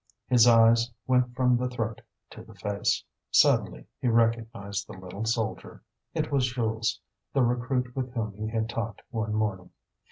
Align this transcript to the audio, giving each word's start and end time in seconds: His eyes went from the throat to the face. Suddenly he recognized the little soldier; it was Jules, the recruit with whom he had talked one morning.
His 0.25 0.47
eyes 0.47 0.89
went 1.05 1.35
from 1.35 1.57
the 1.57 1.69
throat 1.69 2.01
to 2.31 2.41
the 2.43 2.55
face. 2.55 3.03
Suddenly 3.29 3.85
he 3.99 4.07
recognized 4.07 4.87
the 4.87 4.93
little 4.97 5.25
soldier; 5.25 5.83
it 6.15 6.31
was 6.31 6.51
Jules, 6.51 6.99
the 7.33 7.43
recruit 7.43 7.95
with 7.95 8.11
whom 8.15 8.35
he 8.35 8.47
had 8.49 8.67
talked 8.67 9.03
one 9.11 9.35
morning. 9.35 9.69